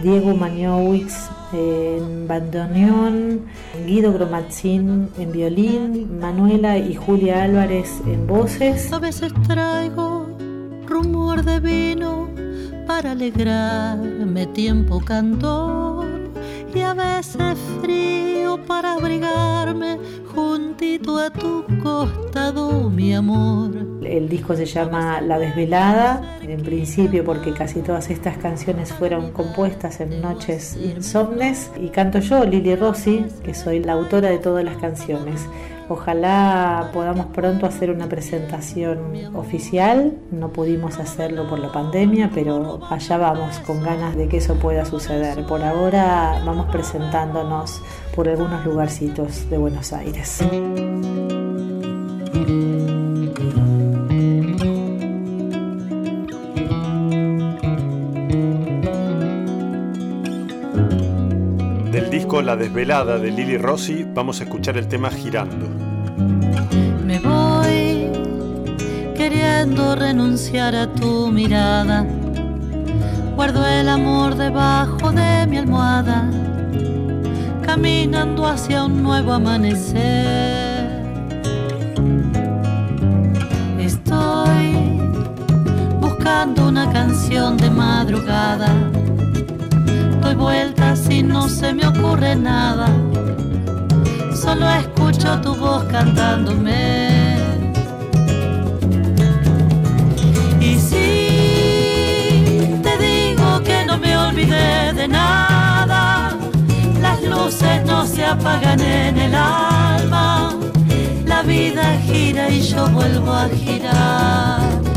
Diego 0.00 0.36
Mañowicz 0.36 1.28
en 1.52 2.28
bandoneón, 2.28 3.46
Guido 3.84 4.12
Gromatzin 4.12 5.08
en 5.18 5.32
violín, 5.32 6.20
Manuela 6.20 6.78
y 6.78 6.94
Julia 6.94 7.42
Álvarez 7.42 7.90
en 8.06 8.24
voces. 8.28 8.92
A 8.92 9.00
veces 9.00 9.32
traigo 9.48 10.28
rumor 10.86 11.42
de 11.42 11.58
vino 11.58 12.28
para 12.86 13.10
alegrarme 13.10 14.46
tiempo 14.46 15.00
cantor 15.00 16.06
y 16.72 16.78
a 16.78 16.94
veces 16.94 17.58
frío 17.80 18.41
para 18.58 18.94
abrigarme 18.94 19.98
juntito 20.34 21.18
a 21.18 21.30
tu 21.30 21.64
costado, 21.82 22.90
mi 22.90 23.14
amor. 23.14 23.70
El 24.04 24.28
disco 24.28 24.54
se 24.54 24.66
llama 24.66 25.20
La 25.20 25.38
Desvelada, 25.38 26.38
en 26.42 26.62
principio 26.62 27.24
porque 27.24 27.52
casi 27.52 27.80
todas 27.80 28.10
estas 28.10 28.36
canciones 28.38 28.92
fueron 28.92 29.32
compuestas 29.32 30.00
en 30.00 30.20
noches 30.20 30.76
insomnes 30.76 31.70
y 31.80 31.88
canto 31.88 32.18
yo, 32.18 32.44
Lili 32.44 32.74
Rossi, 32.76 33.24
que 33.44 33.54
soy 33.54 33.80
la 33.80 33.94
autora 33.94 34.28
de 34.28 34.38
todas 34.38 34.64
las 34.64 34.76
canciones. 34.76 35.46
Ojalá 35.92 36.88
podamos 36.94 37.26
pronto 37.26 37.66
hacer 37.66 37.90
una 37.90 38.08
presentación 38.08 39.12
oficial. 39.34 40.16
No 40.30 40.48
pudimos 40.50 40.98
hacerlo 40.98 41.46
por 41.50 41.58
la 41.58 41.70
pandemia, 41.70 42.30
pero 42.32 42.80
allá 42.88 43.18
vamos 43.18 43.58
con 43.58 43.82
ganas 43.82 44.16
de 44.16 44.26
que 44.26 44.38
eso 44.38 44.54
pueda 44.54 44.86
suceder. 44.86 45.44
Por 45.44 45.62
ahora 45.62 46.40
vamos 46.46 46.70
presentándonos 46.72 47.82
por 48.16 48.26
algunos 48.26 48.64
lugarcitos 48.64 49.50
de 49.50 49.58
Buenos 49.58 49.92
Aires. 49.92 50.42
La 62.42 62.56
Desvelada 62.56 63.18
de 63.18 63.30
Lili 63.30 63.56
Rossi 63.56 64.04
vamos 64.04 64.40
a 64.40 64.44
escuchar 64.44 64.76
el 64.76 64.88
tema 64.88 65.10
Girando. 65.10 65.68
Me 67.06 67.20
voy 67.20 68.10
queriendo 69.16 69.94
renunciar 69.94 70.74
a 70.74 70.92
tu 70.92 71.28
mirada. 71.28 72.04
Guardo 73.36 73.64
el 73.64 73.88
amor 73.88 74.34
debajo 74.34 75.12
de 75.12 75.46
mi 75.46 75.58
almohada, 75.58 76.28
caminando 77.64 78.44
hacia 78.44 78.86
un 78.86 79.04
nuevo 79.04 79.32
amanecer. 79.32 80.90
Estoy 83.78 85.00
buscando 86.00 86.68
una 86.68 86.90
canción 86.90 87.56
de 87.56 87.70
madrugada. 87.70 89.01
Doy 90.32 90.40
vueltas 90.40 91.10
y 91.10 91.22
no 91.22 91.46
se 91.46 91.74
me 91.74 91.86
ocurre 91.86 92.34
nada 92.34 92.88
solo 94.34 94.66
escucho 94.70 95.40
tu 95.40 95.54
voz 95.54 95.84
cantándome. 95.84 97.36
Y 100.58 100.78
si 100.78 101.28
te 102.82 102.98
digo 102.98 103.62
que 103.62 103.84
no 103.86 103.98
me 103.98 104.16
olvidé 104.16 104.92
de 104.94 105.06
nada, 105.06 106.36
las 107.00 107.22
luces 107.22 107.84
no 107.86 108.06
se 108.06 108.24
apagan 108.24 108.80
en 108.80 109.18
el 109.18 109.34
alma, 109.34 110.54
la 111.26 111.42
vida 111.42 111.84
gira 112.06 112.48
y 112.48 112.62
yo 112.62 112.88
vuelvo 112.88 113.32
a 113.32 113.48
girar. 113.48 114.91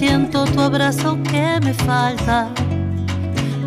Siento 0.00 0.46
tu 0.46 0.58
abrazo 0.62 1.18
que 1.24 1.60
me 1.62 1.74
falta 1.74 2.48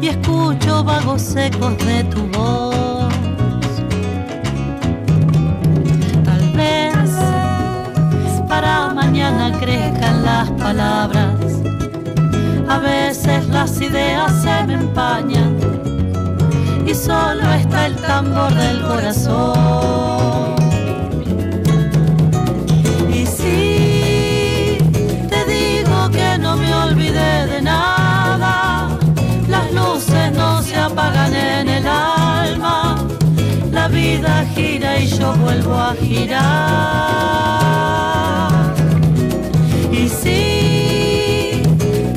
y 0.01 0.07
escucho 0.07 0.83
vagos 0.83 1.35
ecos 1.35 1.77
de 1.85 2.03
tu 2.05 2.21
voz. 2.35 3.13
Tal 6.25 6.45
vez 6.55 7.11
para 8.49 8.89
mañana 8.95 9.55
crezcan 9.59 10.25
las 10.25 10.49
palabras. 10.51 11.35
A 12.67 12.79
veces 12.79 13.47
las 13.49 13.79
ideas 13.79 14.31
se 14.41 14.63
me 14.65 14.73
empañan 14.73 15.55
y 16.87 16.95
solo 16.95 17.43
está 17.53 17.85
el 17.85 17.95
tambor 17.97 18.51
del 18.55 18.81
corazón. 18.81 20.42
Vida 34.03 34.45
gira 34.53 34.99
y 34.99 35.07
yo 35.07 35.33
vuelvo 35.35 35.73
a 35.75 35.95
girar. 35.95 36.41
Y 39.91 40.09
si 40.09 41.61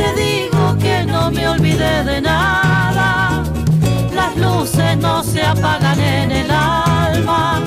te 0.00 0.08
digo 0.24 0.76
que 0.84 1.04
no 1.04 1.30
me 1.30 1.48
olvidé 1.48 2.04
de 2.04 2.20
nada, 2.20 3.44
las 4.14 4.36
luces 4.36 4.96
no 4.98 5.22
se 5.22 5.42
apagan 5.42 6.00
en 6.00 6.30
el 6.32 6.50
alma, 6.50 7.62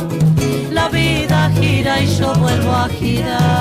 la 0.72 0.90
vida 0.90 1.50
gira 1.60 2.02
y 2.02 2.08
yo 2.18 2.34
vuelvo 2.34 2.72
a 2.72 2.90
girar. 2.90 3.59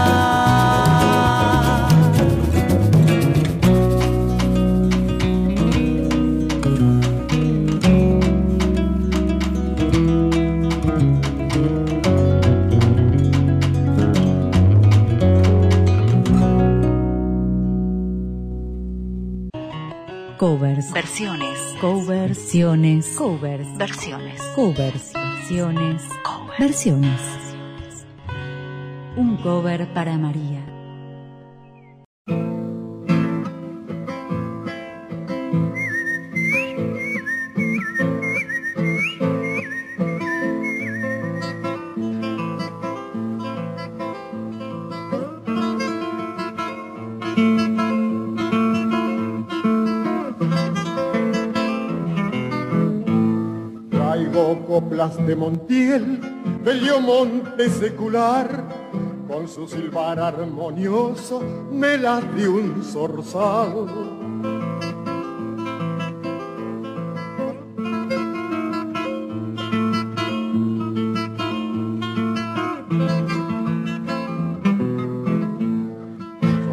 Coversiones. 21.80 23.06
Covers. 23.16 23.78
Versiones. 23.78 24.42
Covers. 24.56 25.12
Versiones. 25.12 26.02
Versiones. 26.58 27.20
Un 29.16 29.36
cover 29.36 29.86
para 29.94 30.18
María. 30.18 30.57
Coplas 54.78 55.16
de 55.26 55.34
Montiel, 55.34 56.20
bello 56.62 57.00
monte 57.00 57.68
secular, 57.68 58.46
con 59.26 59.48
su 59.48 59.66
silbar 59.66 60.20
armonioso 60.20 61.42
me 61.72 61.98
las 61.98 62.22
de 62.36 62.48
un 62.48 62.84
zorzal. 62.84 63.88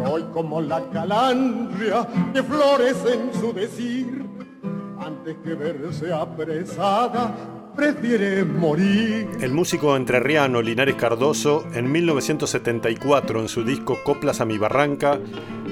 Soy 0.04 0.22
como 0.32 0.60
la 0.60 0.80
calandria 0.90 2.06
que 2.32 2.40
florece 2.40 3.14
en 3.14 3.34
su 3.34 3.52
decir, 3.52 4.24
antes 4.96 5.36
que 5.42 5.54
verse 5.54 6.12
apresada, 6.12 7.55
prefiere 7.76 8.44
morir. 8.44 9.28
El 9.40 9.52
músico 9.52 9.94
entrerriano 9.96 10.62
Linares 10.62 10.94
Cardoso, 10.94 11.66
en 11.74 11.92
1974, 11.92 13.40
en 13.40 13.48
su 13.48 13.64
disco 13.64 13.98
Coplas 14.02 14.40
a 14.40 14.46
mi 14.46 14.56
Barranca, 14.56 15.20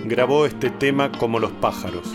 grabó 0.05 0.45
este 0.45 0.71
tema 0.71 1.11
como 1.11 1.39
los 1.39 1.53
pájaros. 1.53 2.13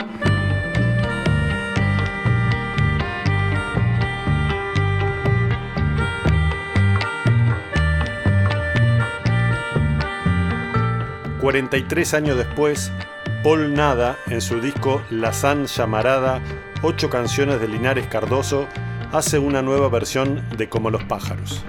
...43 11.42 12.14
años 12.16 12.38
después... 12.38 12.92
Paul 13.44 13.74
Nada, 13.74 14.18
en 14.28 14.42
su 14.42 14.60
disco 14.60 15.02
La 15.10 15.32
San 15.32 15.66
Llamarada... 15.66 16.42
...ocho 16.82 17.10
canciones 17.10 17.62
de 17.62 17.70
Linares 17.70 18.06
Cardoso 18.08 18.68
hace 19.12 19.40
una 19.40 19.62
nueva 19.62 19.90
versión 19.90 20.44
de 20.58 20.70
Como 20.70 20.90
los 20.90 21.04
pájaros. 21.04 21.64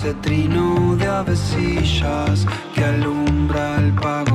Dulce 0.00 0.14
trino 0.22 0.96
de 0.96 1.06
avecillas 1.06 2.46
que 2.74 2.84
alumbra 2.84 3.76
el 3.78 3.92
pago 3.94 4.29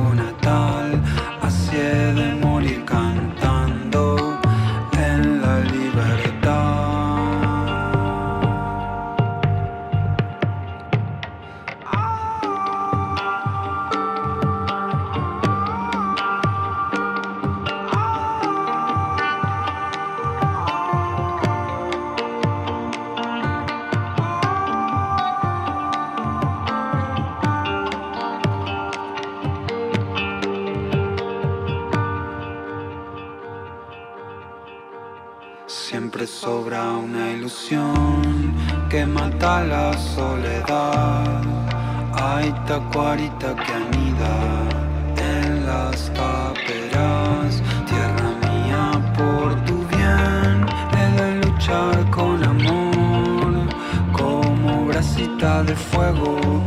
de 55.64 55.74
fuego, 55.74 56.64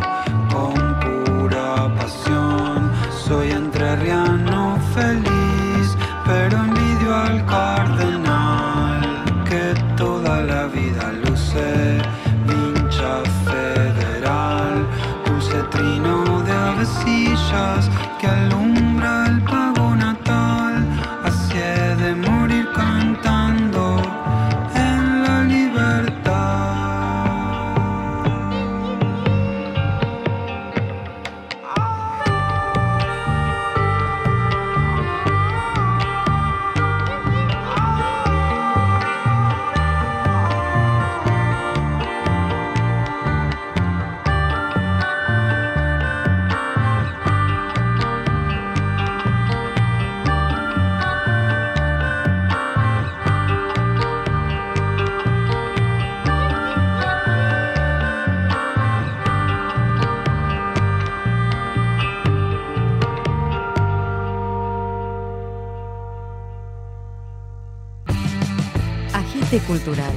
Cultural. 69.70 70.12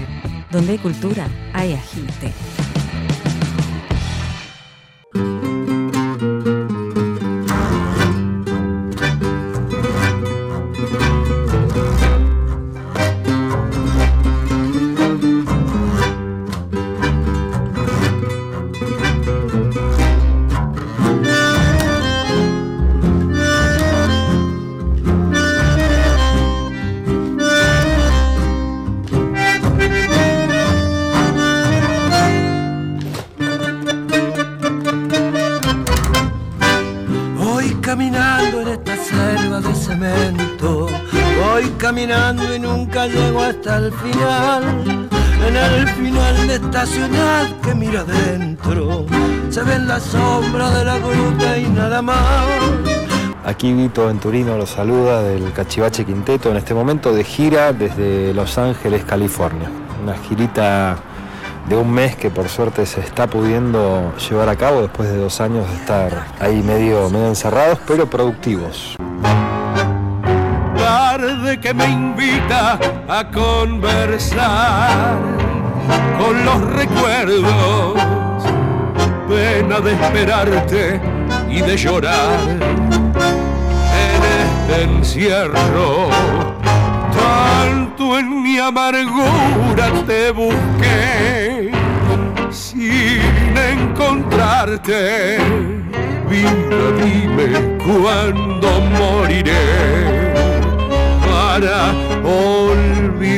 Donde 0.50 0.72
hay 0.72 0.78
cultura, 0.78 1.28
hay 1.52 1.74
agite. 1.74 2.61
Voy 41.42 41.70
caminando 41.78 42.54
y 42.54 42.58
nunca 42.58 43.06
llego 43.06 43.40
hasta 43.40 43.78
el 43.78 43.92
final. 43.92 45.08
En 45.46 45.56
el 45.56 45.88
final 45.88 46.46
de 46.46 46.54
esta 46.54 46.86
ciudad 46.86 47.50
que 47.62 47.74
mira 47.74 48.00
adentro, 48.00 49.06
se 49.50 49.62
ven 49.62 49.88
las 49.88 50.04
sombras 50.04 50.72
de 50.78 50.84
la 50.84 50.98
gruta 50.98 51.58
y 51.58 51.68
nada 51.68 52.00
más. 52.00 52.46
Aquí 53.44 53.72
Vito 53.72 54.06
Venturino 54.06 54.56
los 54.56 54.70
saluda 54.70 55.22
del 55.22 55.52
Cachivache 55.52 56.04
Quinteto 56.04 56.50
en 56.50 56.58
este 56.58 56.74
momento 56.74 57.12
de 57.12 57.24
gira 57.24 57.72
desde 57.72 58.32
Los 58.34 58.56
Ángeles, 58.56 59.04
California. 59.04 59.68
Una 60.00 60.16
girita 60.16 60.96
de 61.68 61.76
un 61.76 61.90
mes 61.90 62.14
que 62.14 62.30
por 62.30 62.48
suerte 62.48 62.86
se 62.86 63.00
está 63.00 63.26
pudiendo 63.26 64.12
llevar 64.16 64.48
a 64.48 64.56
cabo 64.56 64.82
después 64.82 65.08
de 65.10 65.16
dos 65.16 65.40
años 65.40 65.68
de 65.68 65.74
estar 65.74 66.26
ahí 66.38 66.62
medio, 66.62 67.10
medio 67.10 67.28
encerrados, 67.28 67.80
pero 67.86 68.08
productivos. 68.08 68.96
Tarde 70.92 71.58
que 71.58 71.72
me 71.72 71.86
invita 71.86 72.78
a 73.08 73.24
conversar 73.30 75.16
con 76.18 76.44
los 76.44 76.60
recuerdos, 76.80 77.94
pena 79.26 79.80
de 79.80 79.92
esperarte 79.92 81.00
y 81.48 81.62
de 81.62 81.76
llorar 81.78 82.40
en 84.06 84.20
este 84.42 84.82
encierro. 84.82 86.10
Tanto 87.22 88.18
en 88.18 88.42
mi 88.42 88.58
amargura 88.58 89.86
te 90.06 90.30
busqué 90.30 91.72
sin 92.50 93.56
encontrarte. 93.56 95.38
Vida, 96.28 96.82
dime 97.02 97.78
cuándo 97.78 98.68
moriré 98.98 100.11
para 101.62 101.92
olvidarte. 102.24 103.32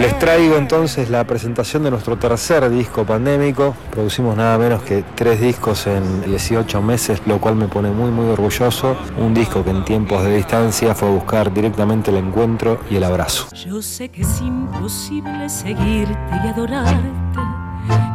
Les 0.00 0.18
traigo 0.18 0.56
entonces 0.56 1.10
la 1.10 1.24
presentación 1.24 1.82
de 1.82 1.90
nuestro 1.90 2.16
tercer 2.16 2.68
disco 2.70 3.04
pandémico. 3.04 3.74
Producimos 3.90 4.36
nada 4.36 4.56
menos 4.58 4.82
que 4.82 5.02
tres 5.14 5.40
discos 5.40 5.86
en 5.86 6.22
18 6.22 6.80
meses, 6.82 7.20
lo 7.26 7.40
cual 7.40 7.56
me 7.56 7.66
pone 7.66 7.90
muy 7.90 8.10
muy 8.10 8.28
orgulloso. 8.30 8.96
Un 9.18 9.34
disco 9.34 9.64
que 9.64 9.70
en 9.70 9.84
tiempos 9.84 10.22
de 10.22 10.36
distancia 10.36 10.94
fue 10.94 11.08
a 11.08 11.12
buscar 11.12 11.52
directamente 11.52 12.10
el 12.10 12.18
encuentro 12.18 12.80
y 12.90 12.96
el 12.96 13.04
abrazo. 13.04 13.48
Yo 13.54 13.82
sé 13.82 14.08
que 14.08 14.22
es 14.22 14.40
imposible 14.40 15.48
seguirte 15.48 16.16
y 16.44 16.48
adorarte, 16.48 17.40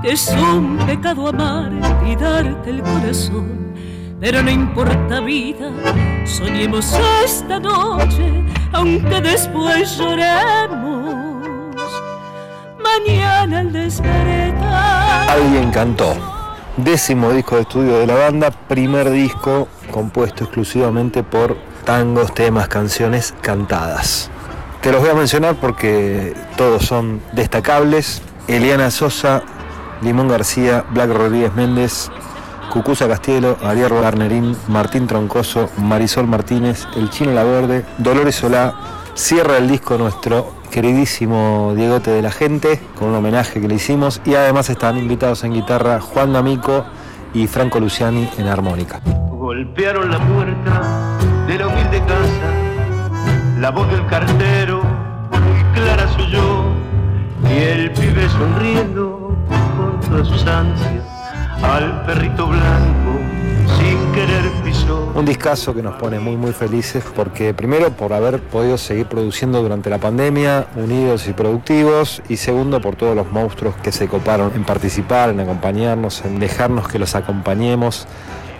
que 0.01 0.11
es 0.11 0.29
un 0.29 0.77
pecado 0.85 1.27
amarte 1.27 2.09
y 2.09 2.15
darte 2.15 2.69
el 2.69 2.81
corazón. 2.81 3.72
Pero 4.23 4.41
no 4.41 4.49
importa 4.49 5.19
vida, 5.19 5.69
soñemos 6.23 6.97
esta 7.25 7.59
noche, 7.59 8.41
aunque 8.71 9.19
después 9.19 9.97
lloremos. 9.97 11.45
Mañana 12.81 13.59
al 13.59 13.73
despertar. 13.73 15.29
Alguien 15.29 15.71
cantó. 15.71 16.15
Décimo 16.77 17.31
disco 17.31 17.57
de 17.57 17.63
estudio 17.63 17.99
de 17.99 18.07
la 18.07 18.15
banda, 18.15 18.51
primer 18.51 19.09
disco 19.09 19.67
compuesto 19.91 20.45
exclusivamente 20.45 21.21
por 21.21 21.57
tangos, 21.83 22.33
temas, 22.33 22.69
canciones 22.69 23.33
cantadas. 23.41 24.29
Te 24.79 24.93
los 24.93 25.01
voy 25.01 25.09
a 25.09 25.15
mencionar 25.15 25.55
porque 25.55 26.33
todos 26.55 26.85
son 26.85 27.21
destacables. 27.33 28.21
Eliana 28.47 28.89
Sosa, 28.89 29.43
Limón 30.01 30.29
García, 30.29 30.85
Black 30.91 31.09
Rodríguez 31.09 31.53
Méndez, 31.55 32.09
Cucuza 32.73 33.07
Castielo, 33.07 33.55
Ariel 33.63 33.93
Garnerín, 34.01 34.57
Martín 34.67 35.05
Troncoso, 35.05 35.69
Marisol 35.77 36.25
Martínez, 36.25 36.87
El 36.95 37.11
Chino 37.11 37.31
La 37.31 37.43
Verde, 37.43 37.85
Dolores 37.99 38.33
Solá. 38.33 38.73
Cierra 39.13 39.57
el 39.57 39.67
disco 39.67 39.95
nuestro 39.99 40.55
queridísimo 40.71 41.73
Diegote 41.75 42.09
de 42.09 42.23
la 42.23 42.31
Gente, 42.31 42.81
con 42.97 43.09
un 43.09 43.15
homenaje 43.15 43.61
que 43.61 43.67
le 43.67 43.75
hicimos. 43.75 44.21
Y 44.25 44.33
además 44.33 44.71
están 44.71 44.97
invitados 44.97 45.43
en 45.43 45.53
guitarra 45.53 46.01
Juan 46.01 46.33
D'Amico 46.33 46.83
y 47.35 47.45
Franco 47.45 47.79
Luciani 47.79 48.27
en 48.39 48.47
armónica. 48.47 49.01
Golpearon 49.29 50.09
la 50.09 50.17
puerta 50.17 51.17
de 51.45 51.59
la 51.59 51.67
humilde 51.67 51.99
casa, 52.07 53.59
la 53.59 53.69
voz 53.69 53.87
del 53.91 54.03
cartero, 54.07 54.81
muy 55.29 55.63
clara 55.75 56.07
soy 56.15 56.31
yo, 56.31 56.65
y 57.51 57.53
el 57.53 57.91
pibe 57.91 58.27
sonriendo 58.29 59.37
con 59.77 59.99
todas 60.09 60.27
sus 60.27 60.47
ansias, 60.47 61.12
al 61.63 62.05
perrito 62.05 62.47
blanco 62.47 63.19
sin 63.77 64.11
querer 64.11 64.51
pisó. 64.63 65.11
Un 65.15 65.25
discazo 65.25 65.73
que 65.73 65.81
nos 65.81 65.95
pone 65.95 66.19
muy 66.19 66.35
muy 66.35 66.51
felices 66.51 67.03
porque 67.15 67.53
primero 67.53 67.91
por 67.91 68.13
haber 68.13 68.41
podido 68.41 68.77
seguir 68.77 69.07
produciendo 69.07 69.61
durante 69.61 69.89
la 69.89 69.97
pandemia, 69.97 70.67
unidos 70.75 71.27
y 71.27 71.33
productivos, 71.33 72.21
y 72.27 72.37
segundo 72.37 72.81
por 72.81 72.95
todos 72.95 73.15
los 73.15 73.31
monstruos 73.31 73.75
que 73.77 73.91
se 73.91 74.07
coparon 74.07 74.51
en 74.55 74.63
participar, 74.63 75.29
en 75.29 75.39
acompañarnos, 75.39 76.23
en 76.25 76.39
dejarnos 76.39 76.87
que 76.87 76.99
los 76.99 77.15
acompañemos. 77.15 78.07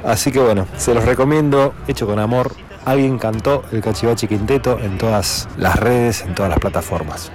Así 0.06 0.32
que 0.32 0.40
bueno, 0.40 0.68
se 0.78 0.94
los 0.94 1.06
recomiendo, 1.06 1.74
hecho 1.88 2.08
con 2.08 2.20
amor. 2.20 2.54
Alguien 2.86 3.18
cantó 3.18 3.64
el 3.72 3.82
Cachivache 3.82 4.28
Quinteto 4.28 4.78
en 4.80 4.98
todas 4.98 5.48
las 5.58 5.80
redes, 5.80 6.22
en 6.22 6.36
todas 6.36 6.50
las 6.50 6.60
plataformas. 6.60 7.32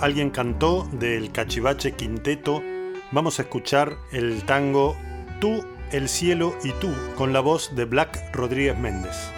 Alguien 0.00 0.30
cantó 0.30 0.88
del 0.90 1.30
Cachivache 1.30 1.92
Quinteto, 1.92 2.62
vamos 3.12 3.38
a 3.38 3.42
escuchar 3.42 3.96
el 4.10 4.42
tango 4.42 4.96
Tú, 5.40 5.64
el 5.92 6.08
cielo 6.08 6.52
y 6.64 6.72
tú, 6.72 6.92
con 7.16 7.32
la 7.32 7.38
voz 7.38 7.76
de 7.76 7.84
Black 7.84 8.34
Rodríguez 8.34 8.76
Méndez. 8.76 9.37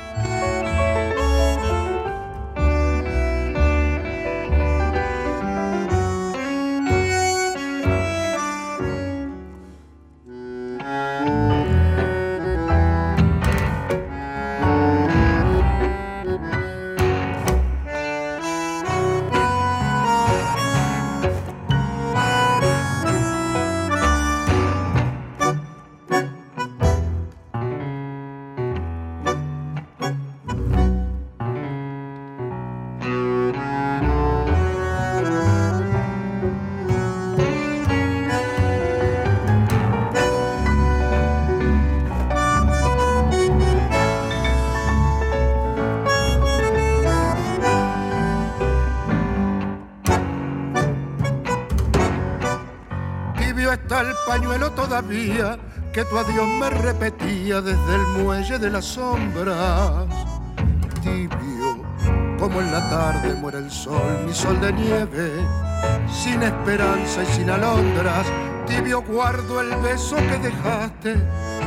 Todavía 54.74 55.58
que 55.92 56.04
tu 56.04 56.16
adiós 56.18 56.46
me 56.46 56.70
repetía 56.70 57.60
desde 57.60 57.94
el 57.94 58.22
muelle 58.22 58.58
de 58.58 58.70
las 58.70 58.84
sombras. 58.84 60.06
Tibio, 61.02 61.82
como 62.38 62.60
en 62.60 62.72
la 62.72 62.88
tarde 62.88 63.34
muere 63.34 63.58
el 63.58 63.70
sol, 63.70 64.24
mi 64.26 64.32
sol 64.32 64.60
de 64.60 64.72
nieve, 64.72 65.32
sin 66.12 66.42
esperanza 66.42 67.22
y 67.22 67.26
sin 67.26 67.50
alondras. 67.50 68.26
Tibio 68.66 69.02
guardo 69.02 69.60
el 69.60 69.74
beso 69.82 70.16
que 70.16 70.38
dejaste 70.38 71.16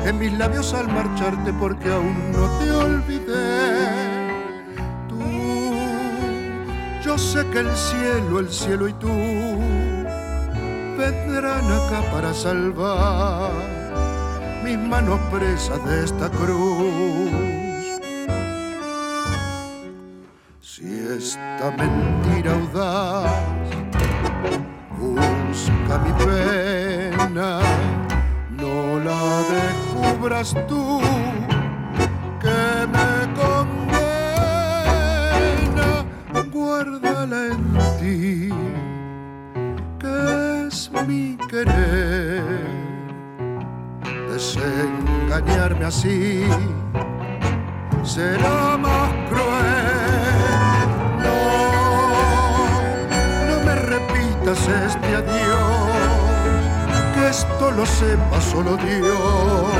en 0.05 0.19
mis 0.19 0.33
labios 0.37 0.73
al 0.73 0.87
marcharte 0.87 1.51
porque 1.53 1.91
aún 1.91 2.31
no 2.31 2.47
te 2.59 2.71
olvidé. 2.71 4.03
Tú, 5.09 5.19
yo 7.03 7.17
sé 7.17 7.45
que 7.47 7.59
el 7.59 7.75
cielo, 7.75 8.39
el 8.39 8.49
cielo 8.49 8.87
y 8.87 8.93
tú 8.93 9.52
vendrán 11.03 11.65
acá 11.79 12.01
para 12.11 12.33
salvar 12.33 13.51
mis 14.63 14.77
manos 14.77 15.19
presas 15.31 15.83
de 15.85 16.03
esta 16.05 16.29
cruz. 16.29 17.31
Si 20.61 20.87
esta 21.17 21.67
mentira 21.81 22.51
audaz 22.53 23.31
busca 24.99 25.93
mi 26.05 26.13
pena, 26.23 27.59
no 28.61 28.99
la 29.07 29.23
descubras 29.53 30.55
tú 30.69 31.01
querer. 41.63 42.43
Desengañarme 44.32 45.86
así 45.86 46.43
será 48.04 48.78
más 48.78 49.10
cruel. 49.30 50.88
No, 51.23 51.38
no 53.49 53.56
me 53.65 53.76
repitas 53.76 54.60
este 54.67 55.15
adiós, 55.15 56.10
que 57.13 57.30
esto 57.30 57.71
lo 57.71 57.86
sepa 57.86 58.41
solo 58.41 58.78
Dios. 58.78 59.73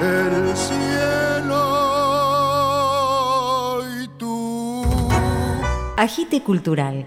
El 0.00 0.56
cielo 0.56 1.58
y 4.02 4.08
tú. 4.18 4.84
Agite 5.96 6.42
cultural 6.42 7.06